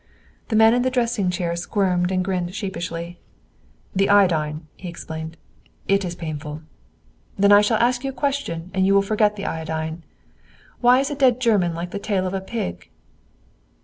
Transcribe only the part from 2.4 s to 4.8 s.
sheepishly. "The iodine,"